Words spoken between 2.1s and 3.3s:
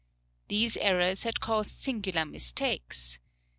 mistakes.